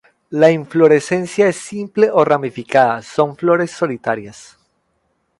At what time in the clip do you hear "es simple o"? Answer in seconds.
1.47-2.25